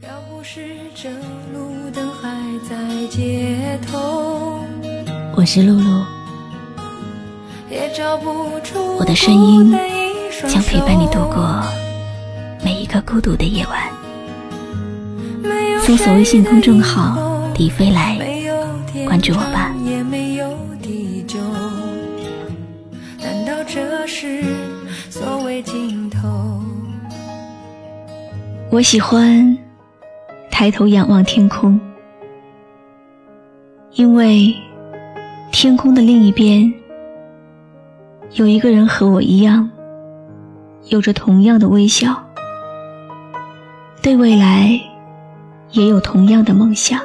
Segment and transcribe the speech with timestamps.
[0.00, 0.60] 要不是
[0.94, 1.10] 这
[1.52, 2.30] 路灯还
[2.68, 2.76] 在
[3.08, 4.62] 街头，
[5.34, 6.04] 我是露露，
[7.68, 9.76] 也找不出我的声音
[10.46, 11.64] 将陪伴你度过
[12.64, 13.90] 每一个孤独的夜晚。
[15.80, 18.18] 搜索微信公众号山与“迪飞来
[19.04, 21.40] 关注我吧长也没有地久，
[23.20, 24.44] 难道这是
[25.10, 26.62] 所谓尽头？”。
[28.70, 29.56] 我喜欢
[30.58, 31.80] 抬头仰望天空，
[33.92, 34.52] 因为
[35.52, 36.74] 天空的另一边
[38.32, 39.70] 有一个人和我一样，
[40.86, 42.20] 有着同样的微笑，
[44.02, 44.70] 对未来
[45.70, 47.00] 也有同样的梦想。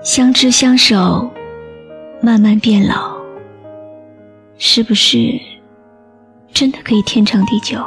[0.00, 1.28] 相知相守，
[2.20, 3.16] 慢慢变老，
[4.58, 5.18] 是不是
[6.52, 7.84] 真的可以天长地久？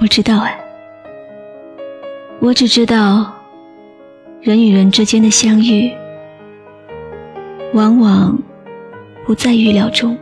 [0.00, 0.58] 我不知道哎，
[2.40, 3.34] 我只知道，
[4.40, 5.92] 人与人之间的相遇，
[7.74, 8.38] 往往
[9.26, 10.16] 不在预料中。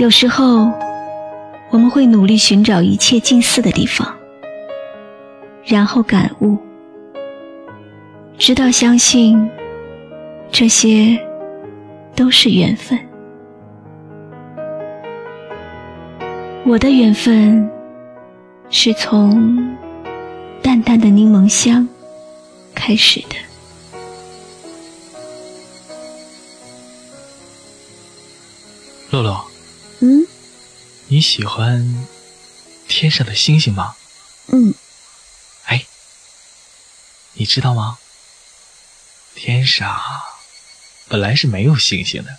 [0.00, 0.68] 有时候，
[1.70, 4.12] 我们会努力寻找一切近似的地方，
[5.64, 6.58] 然后感悟，
[8.36, 9.48] 直到相信，
[10.50, 11.16] 这些
[12.16, 12.98] 都是缘分。
[16.68, 17.66] 我的缘分
[18.70, 19.56] 是从
[20.62, 21.88] 淡淡的柠檬香
[22.74, 23.36] 开始的。
[29.10, 29.50] 洛洛，
[30.00, 30.26] 嗯
[31.06, 32.06] 你喜欢
[32.86, 33.96] 天上的星星吗？
[34.48, 34.74] 嗯，
[35.64, 35.86] 哎，
[37.32, 37.96] 你知道吗？
[39.34, 39.98] 天上
[41.08, 42.36] 本来是没有星星的，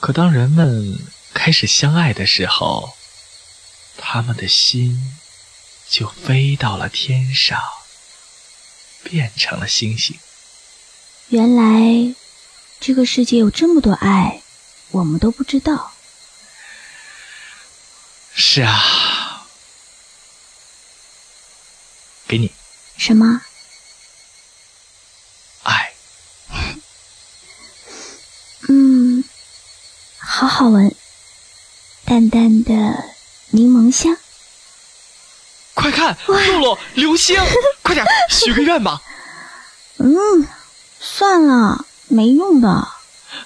[0.00, 0.98] 可当人们
[1.36, 2.96] 开始相爱的时候，
[3.98, 5.16] 他们的心
[5.86, 7.62] 就飞到了天上，
[9.04, 10.18] 变成了星星。
[11.28, 12.14] 原来
[12.80, 14.42] 这个世界有这么多爱，
[14.90, 15.92] 我们都不知道。
[18.34, 19.46] 是啊，
[22.26, 22.50] 给你
[22.96, 23.42] 什么？
[25.62, 25.92] 爱。
[28.68, 29.22] 嗯，
[30.18, 30.94] 好好闻，
[32.06, 32.72] 淡淡的
[33.50, 34.16] 柠檬香。
[35.74, 37.36] 快看，露露，流星！
[37.82, 39.02] 快点许个愿吧。
[39.98, 40.46] 嗯，
[41.00, 42.88] 算了，没用的。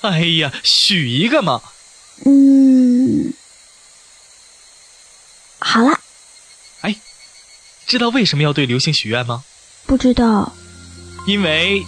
[0.03, 1.63] 哎呀，许一个嘛。
[2.27, 3.33] 嗯，
[5.59, 5.99] 好了，
[6.83, 6.95] 哎，
[7.87, 9.43] 知道为什么要对流星许愿吗？
[9.87, 10.53] 不知道。
[11.27, 11.83] 因为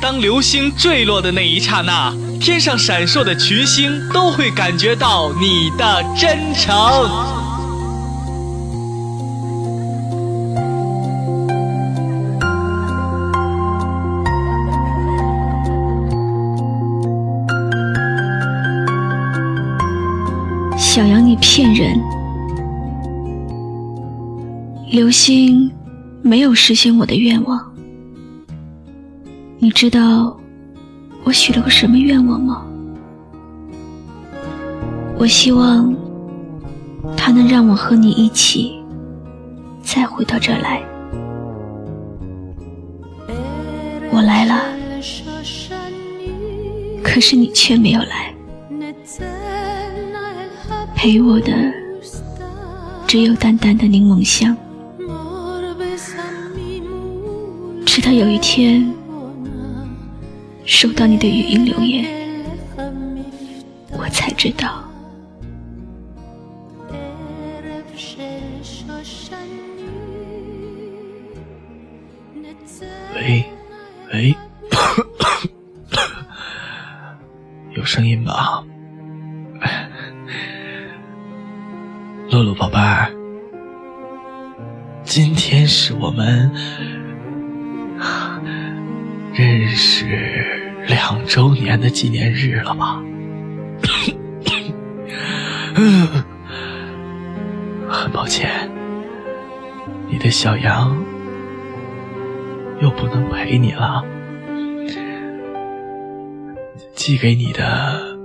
[0.00, 6.74] 当流星坠落的那一刹那，天上闪烁的群星都会感觉到你的真诚。
[20.76, 22.00] 小杨，你骗人！
[24.90, 25.70] 流星
[26.22, 27.60] 没有实现我的愿望。
[29.58, 30.36] 你知道
[31.28, 32.64] 我许了个什么愿望吗？
[35.18, 35.94] 我希望
[37.18, 38.82] 它能让我和你一起
[39.82, 40.82] 再回到这儿来。
[44.10, 44.54] 我来了，
[47.04, 48.34] 可是你却没有来。
[50.94, 51.52] 陪我的
[53.06, 54.56] 只有淡淡的柠檬香。
[57.84, 58.90] 直到有一天，
[60.68, 62.04] 收到你的语音留言，
[63.90, 64.84] 我才知道。
[73.14, 73.42] 喂，
[74.12, 74.36] 喂，
[77.70, 78.62] 有声音吧？
[82.30, 82.78] 露露宝贝，
[85.02, 86.52] 今天是我们
[89.32, 90.47] 认识
[90.88, 93.00] 两周年的纪念日了吧？
[97.88, 98.70] 很抱歉，
[100.08, 100.96] 你的小羊
[102.80, 104.02] 又不能陪你了。
[106.94, 108.16] 寄给你的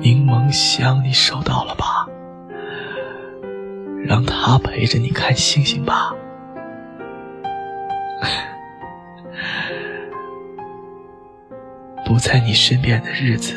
[0.00, 2.06] 柠檬香，你收到了吧？
[4.04, 6.14] 让他陪着你看星星吧。
[12.18, 13.54] 不在你身边的日子，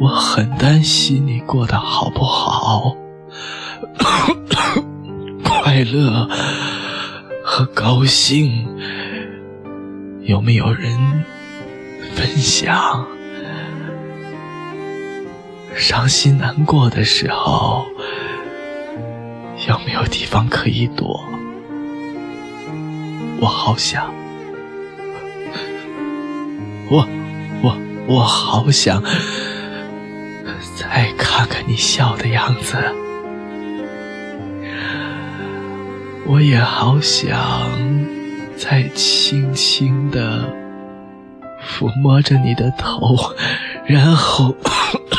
[0.00, 2.96] 我很担心你过得好不好，
[5.42, 6.28] 快乐
[7.42, 8.64] 和高兴
[10.20, 10.96] 有没有人
[12.14, 13.04] 分享？
[15.74, 17.84] 伤心难过的时候
[19.66, 21.24] 有没有地方可以躲？
[23.40, 24.14] 我好想，
[26.90, 27.06] 我
[27.62, 27.76] 我
[28.06, 29.02] 我好想
[30.76, 32.76] 再看看你笑的样子，
[36.26, 37.38] 我也好想
[38.56, 40.50] 再轻轻的
[41.62, 43.16] 抚摸着你的头，
[43.84, 44.54] 然后，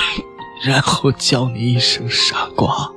[0.66, 2.90] 然后叫你一声傻瓜。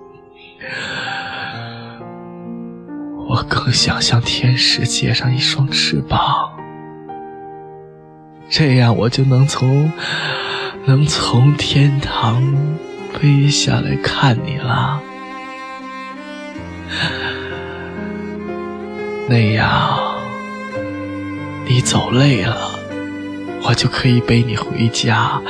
[3.29, 6.52] 我更想向天使借上一双翅膀，
[8.55, 9.91] 这样我就能从
[10.85, 12.55] 能从天堂
[13.15, 15.01] 飞下来看你了。
[19.27, 20.19] 那样，
[21.67, 22.79] 你走累了，
[23.63, 25.41] 我就可以背你回家；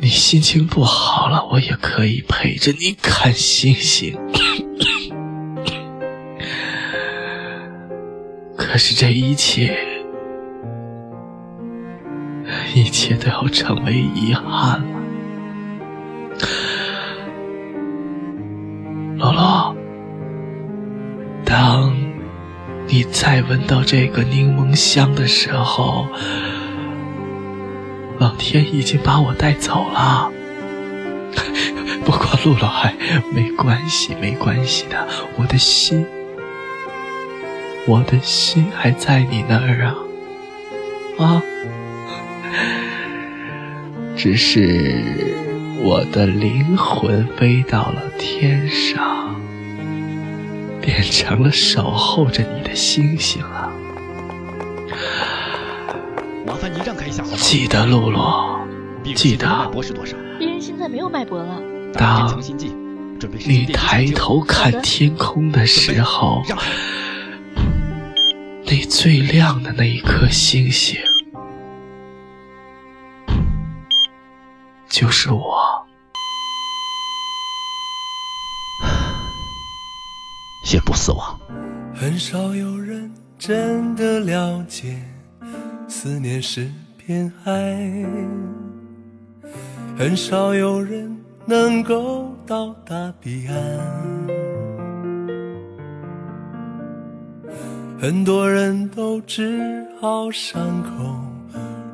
[0.00, 4.16] 你心情不好了，我也可以陪着你看星星。
[8.56, 9.76] 可是这一切，
[12.74, 15.00] 一切都要成为遗憾了。
[19.16, 19.76] 罗罗，
[21.44, 21.96] 当
[22.86, 26.06] 你再闻到这个柠檬香的时候，
[28.18, 30.30] 老天已经把我带走了。
[32.04, 32.94] 不过露露还
[33.34, 36.06] 没关系，没关系的，我的心。
[37.86, 39.94] 我的心还在你那儿啊，
[41.24, 41.42] 啊！
[44.18, 45.00] 只是
[45.80, 49.40] 我的灵魂飞到了天上，
[50.80, 53.72] 变成了守候着你的星星了。
[56.44, 57.36] 麻烦您让开一下好吗？
[57.36, 58.58] 记得，露露，
[59.14, 59.46] 记得。
[59.46, 60.16] 脉搏是多少？
[60.36, 61.62] 病人现在没有脉搏了。
[61.94, 62.42] 当
[63.46, 66.42] 你抬头看天空的时候。
[68.64, 70.98] 那最亮的那一颗星星，
[74.98, 75.86] 就是我。
[80.66, 81.38] 宣布死亡。
[81.94, 83.08] 很少有人
[83.38, 85.00] 真的了解
[85.86, 87.52] 思念是片海，
[89.96, 91.16] 很少有人
[91.46, 93.56] 能够到达彼岸。
[98.00, 101.14] 很多人都只好伤口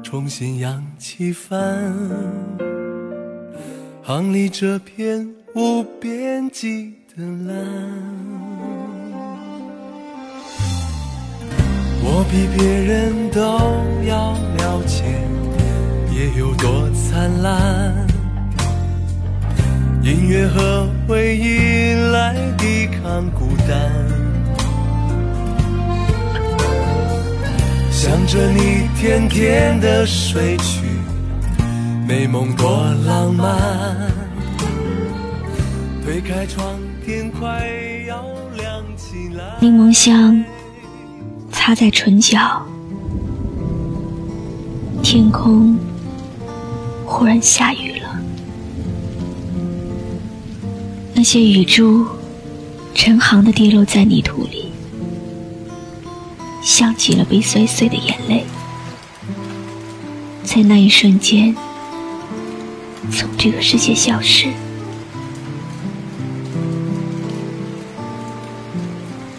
[0.02, 1.94] 重新扬起帆，
[4.06, 7.56] 航离这片无边际的蓝。
[12.02, 13.40] 我比别人都
[14.06, 15.04] 要了解
[16.12, 18.06] 夜有多灿烂，
[20.02, 23.90] 音乐和回忆来抵抗孤单。
[27.90, 30.83] 想着你甜甜的睡去，
[32.06, 33.56] 美梦多浪漫。
[36.04, 37.66] 推开窗，天快
[38.06, 38.22] 要
[38.56, 39.56] 亮起来。
[39.58, 40.44] 柠檬香
[41.50, 42.62] 擦在唇角，
[45.02, 45.78] 天空
[47.06, 48.20] 忽然下雨了，
[51.14, 52.06] 那些雨珠
[52.94, 54.70] 成行的跌落在泥土里。
[56.60, 58.44] 像极了被摔碎的眼泪，
[60.42, 61.54] 在那一瞬间
[63.10, 64.48] 从这个世界消失。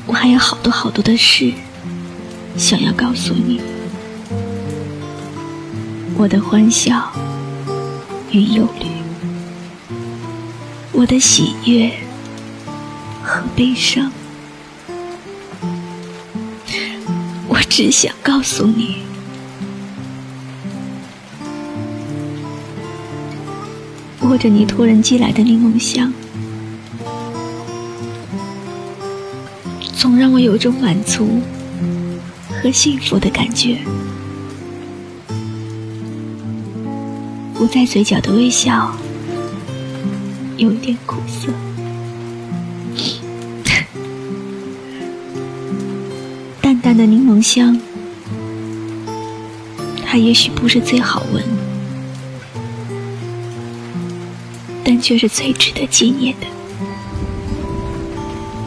[0.08, 1.52] 我还有好多好多的事
[2.58, 3.60] 想要告诉你，
[6.18, 7.12] 我的欢笑
[8.32, 8.88] 与忧虑，
[10.92, 11.92] 我的喜悦
[13.22, 14.12] 和悲伤。
[17.48, 19.00] 我只想告诉你，
[24.26, 26.12] 握着你突然寄来的柠檬香，
[29.96, 31.40] 总让我有种满足
[32.62, 33.78] 和幸福的感觉。
[37.54, 38.94] 不在嘴角的微笑，
[40.58, 41.54] 有点苦涩。
[46.62, 47.80] 淡淡的柠檬香，
[50.04, 51.44] 它也许不是最好闻，
[55.00, 56.48] 却是最值得纪念的，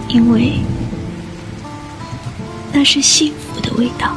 [0.09, 0.61] 因为
[2.73, 4.17] 那是幸福的味道。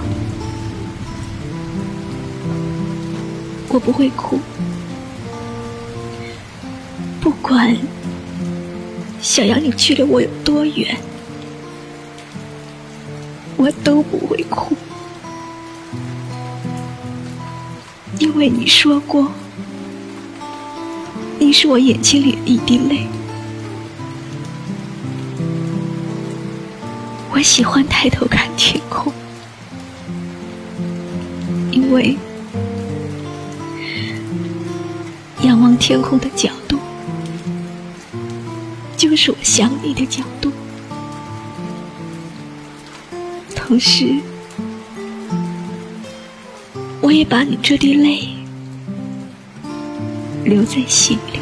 [3.73, 4.39] 我不会哭，
[7.21, 7.77] 不管
[9.21, 10.97] 小杨你距离我有多远，
[13.55, 14.75] 我都不会哭，
[18.19, 19.31] 因为你说过，
[21.51, 23.05] 你是我眼睛里的一滴泪。
[27.29, 29.11] 我喜欢抬头看天空，
[31.69, 32.17] 因为。
[35.41, 36.79] 仰望天空的角度，
[38.95, 40.53] 就是我想你的角度。
[43.53, 44.15] 同时，
[47.01, 48.29] 我也把你这滴泪
[50.45, 51.40] 留在心里，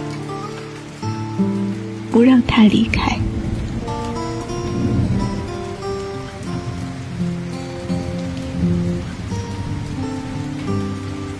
[2.19, 3.17] 不让他离开。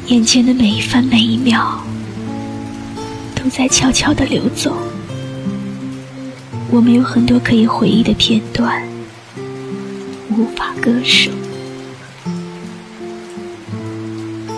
[0.08, 1.84] 眼前的每一分每一秒。
[3.36, 4.74] 都在悄悄地流走，
[6.72, 8.82] 我们有很多可以回忆的片段，
[10.30, 11.30] 无法割舍，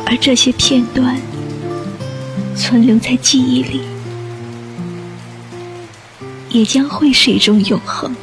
[0.06, 1.18] 而这些片段
[2.56, 3.82] 存留在记忆里，
[6.54, 8.14] 也将会是一种永恒，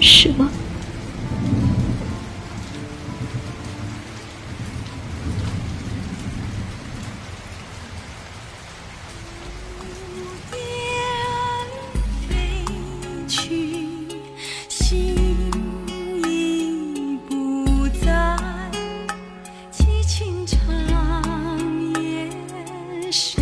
[0.00, 0.48] 是吗？
[9.80, 10.56] 蝴蝶
[12.28, 12.64] 飞
[13.26, 13.88] 去，
[14.68, 15.16] 心
[16.24, 18.38] 已不在，
[19.72, 20.58] 凄清长
[22.00, 22.30] 夜
[23.10, 23.41] 深。